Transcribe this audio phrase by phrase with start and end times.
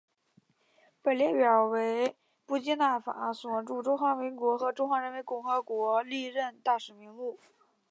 [1.03, 2.15] 本列表为
[2.47, 7.39] 布基纳法索驻中华民国和中华人民共和国历任大使名录。